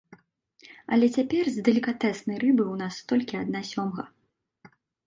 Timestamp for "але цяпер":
0.95-1.43